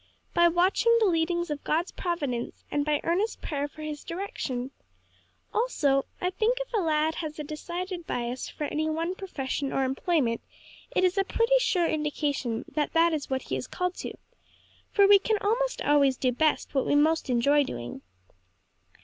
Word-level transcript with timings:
"By 0.33 0.47
watching 0.47 0.97
the 0.97 1.05
leadings 1.05 1.51
of 1.51 1.63
God's 1.63 1.91
providence 1.91 2.63
and 2.71 2.83
by 2.83 3.01
earnest 3.03 3.39
prayer 3.39 3.67
for 3.67 3.83
his 3.83 4.03
direction. 4.03 4.71
Also 5.53 6.05
I 6.19 6.31
think 6.31 6.57
if 6.59 6.73
a 6.73 6.77
lad 6.81 7.13
has 7.21 7.37
a 7.37 7.43
decided 7.43 8.07
bias 8.07 8.49
for 8.49 8.63
any 8.63 8.89
one 8.89 9.13
profession 9.13 9.71
or 9.71 9.83
employment 9.83 10.41
it 10.89 11.03
is 11.03 11.19
a 11.19 11.23
pretty 11.23 11.59
sure 11.59 11.85
indication 11.87 12.65
that 12.69 12.93
that 12.93 13.13
is 13.13 13.29
what 13.29 13.43
he 13.43 13.55
is 13.55 13.67
called 13.67 13.93
to; 13.97 14.15
for 14.91 15.05
we 15.07 15.19
can 15.19 15.37
almost 15.39 15.83
always 15.83 16.17
do 16.17 16.31
best 16.31 16.73
what 16.73 16.87
we 16.87 16.95
most 16.95 17.29
enjoy 17.29 17.63
doing." 17.63 18.01